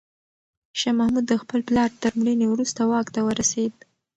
شاه 0.79 0.95
محمود 0.99 1.25
د 1.27 1.33
خپل 1.41 1.59
پلار 1.67 1.89
تر 2.01 2.11
مړینې 2.19 2.47
وروسته 2.49 2.81
واک 2.89 3.07
ته 3.15 3.19
ورسېد. 3.23 3.73